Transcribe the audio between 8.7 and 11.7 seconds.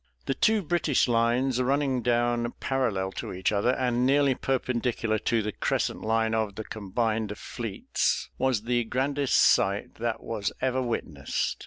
grandest sight that was ever witnessed.